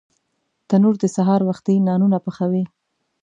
[0.69, 2.63] تنور د سهار وختي نانونه پخوي